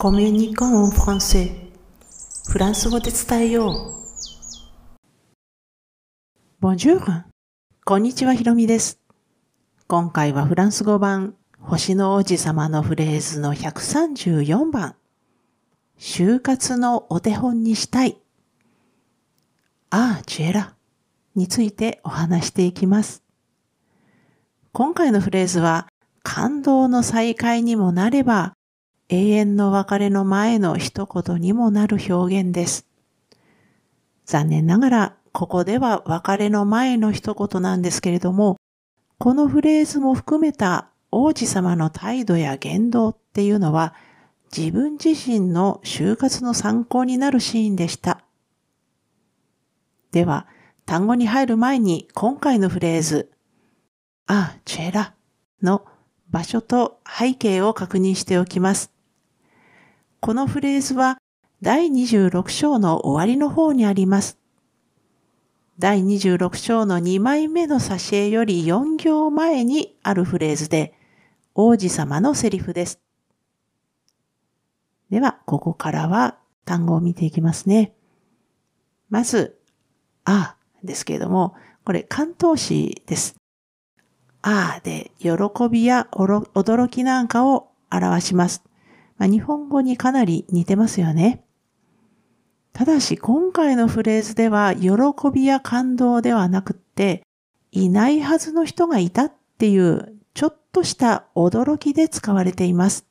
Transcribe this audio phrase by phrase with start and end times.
[0.00, 1.50] コミュニコンフランセ
[2.48, 3.74] フランス語で伝えよう。
[6.64, 7.24] Bonjour!
[7.84, 9.00] こんにちは、ひろみです。
[9.88, 14.94] 今回はフランス語版、星の王子様のフレーズの134番、
[15.98, 18.18] 就活のお手本にしたい。
[19.90, 20.76] ああ、チエラ
[21.34, 23.24] についてお話していきます。
[24.70, 25.88] 今回のフレーズは、
[26.22, 28.54] 感動の再会にもなれば、
[29.10, 32.86] 永遠の別れの前の一言にもなる表現です。
[34.26, 38.56] 残念ながら、ここでは別れの前の一言なんですけれども、
[39.18, 43.94] このフレーズも含めた王子様の態度や言動っていうのは、
[44.54, 48.22] 自分自身の就活の参考になるシーンでした。
[50.12, 50.46] では、
[50.84, 53.30] 単語に入る前に今回のフレーズ、
[54.26, 55.14] あ、チェラ
[55.62, 55.86] の
[56.28, 58.97] 場所と背景を確認しておきます。
[60.20, 61.18] このフレーズは
[61.62, 64.38] 第26章の終わりの方にあります。
[65.78, 70.92] 第26章の2枚目の挿絵より4行前にあるフレーズで、
[71.54, 73.00] 王子様のセリフです。
[75.08, 77.94] では、ここからは単語を見ていきますね。
[79.08, 79.60] まず、
[80.24, 83.36] あですけれども、これ関東詞です。
[84.42, 85.30] あで喜
[85.70, 88.67] びや驚きなんかを表します。
[89.18, 91.44] まあ、日本語にかなり似てますよね。
[92.72, 94.90] ただし今回のフレーズでは喜
[95.34, 97.22] びや感動ではなくって、
[97.72, 103.06] いないはずの人がいたっていうちょっとした驚きで使われています。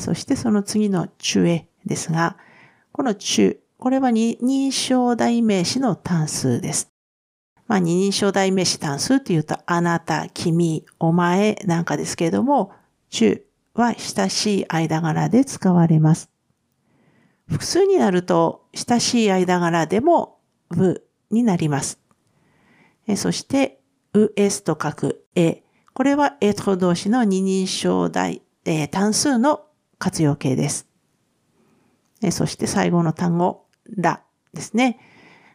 [0.00, 2.38] そしてその次の中へですが、
[2.92, 6.88] この中、これは二人称代名詞の単数です。
[7.66, 12.72] まあ、二人称代名詞単数って言うと、あなた、君、お前なんかですけれども、
[13.10, 13.44] 中
[13.74, 16.30] は親しい間柄で使われます。
[17.48, 22.00] 複数になると、親しい間柄でも、ぶになります。
[23.16, 23.80] そして、
[24.14, 25.62] う、えすと書く、え。
[25.92, 29.64] これは、えと動詞の二人称代、え単数の
[29.98, 30.88] 活用形です。
[32.30, 34.22] そして最後の単語、ら
[34.54, 34.98] ですね。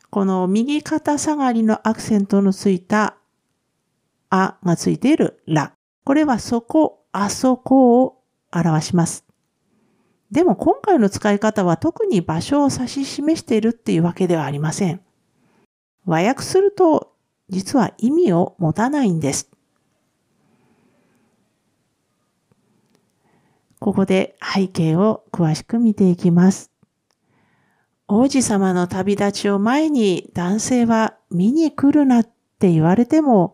[0.09, 3.17] この右肩下がりのアクセントのついた
[4.29, 5.73] あがついているら。
[6.03, 8.16] これはそこ、あそこを
[8.53, 9.25] 表します。
[10.31, 15.01] でも今回の使い方は特に場所を指し示しているっていうわけではありません。
[16.05, 17.13] 和訳すると
[17.49, 19.49] 実は意味を持たないんです。
[23.79, 26.71] ここで背景を詳しく見ていきます。
[28.07, 33.53] 王子様の旅立ちを前に男性は見に来るなって言われても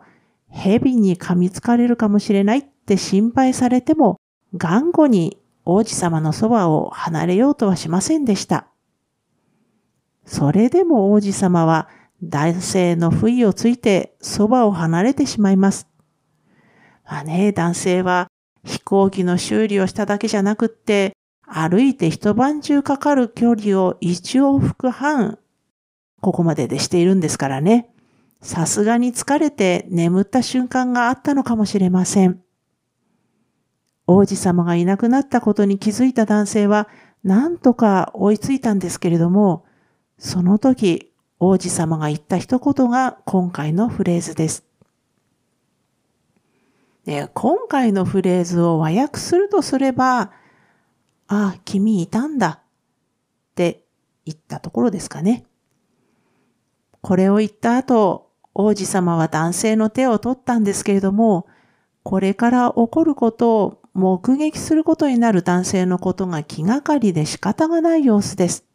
[0.49, 4.19] 蛇に噛みつかれるかもしれないって心配されても
[4.55, 8.67] 頑固に王子様のそばを離れようとはしませんでした。
[10.25, 11.89] それでも王子様は
[12.23, 15.87] 男性の不意をついてそばを離れてしまいます。
[17.05, 18.27] まあね、男性は
[18.63, 21.13] 飛行機の修理をしただけじゃなくって、
[21.45, 25.37] 歩いて一晩中かかる距離を一往復半、
[26.21, 27.89] ここまででしているんですからね。
[28.41, 32.42] さすがに疲れて眠った瞬間があったのかもしれません。
[34.05, 36.87] 王子様がいなくなったことに気づいた男性は
[37.23, 39.65] 何とか追いついたんですけれども、
[40.17, 44.65] その時王子様が言った一言が今回のフレーズです。
[47.05, 50.31] で今回のフレーズを和訳するとすれば、
[51.27, 53.83] ああ、君いたんだって
[54.25, 55.45] 言ったところですかね。
[57.01, 61.47] これを言った後、王子様は男性の手を取ったんですけれども、
[62.03, 68.65] これから起こることを目撃することになる男性のことが気がかりで仕方がない様子です。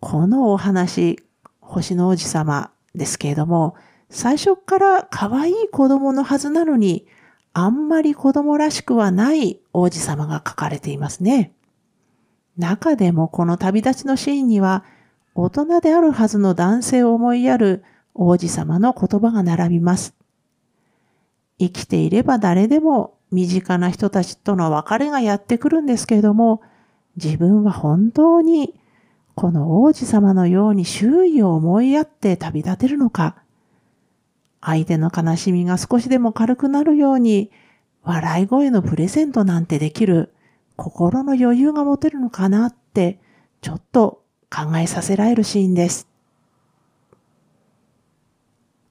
[0.00, 1.18] このお話、
[1.60, 3.74] 星の王子様ですけれども、
[4.10, 7.06] 最初から可愛い子供のはずなのに、
[7.54, 11.52] あんまり子供らしくはない王子様が書かれていますね。
[12.58, 14.84] 中でもこの旅立ちのシーンには、
[15.34, 20.14] 大人であるはずの男性を思いやる王子様の言葉が並びます。
[21.58, 26.62] 生きていれば誰でも身近な人たちとの別れがやってくるんですけれども、
[27.16, 28.74] 自分は本当に
[29.34, 33.36] この王子様のように周囲を思いやって旅立てるのか、
[34.60, 37.50] 相手の悲しみが少しでも軽くなるように、
[38.02, 40.32] 笑い声のプレゼントなんてできる
[40.76, 43.20] 心の余裕が持てるのかなって、
[43.60, 46.08] ちょっと考えさせられるシーンです。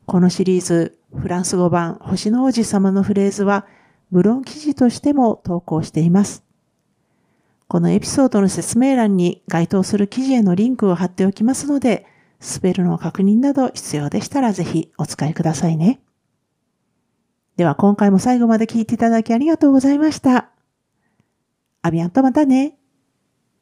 [0.05, 3.65] このシリーズ、フランス語版星の王子様のフレーズは、
[4.15, 6.41] 無論記事としても投稿しています。
[7.67, 12.05] このエピソードの説明欄に該当する記事へのリンクを貼っておきますので、
[12.39, 15.99] スペルの確認など必要でしたらぜひお使いくださいね。
[17.57, 20.49] では今回も最後まで聞いていただきありがとうございました。
[21.81, 22.77] アビアンとまたね。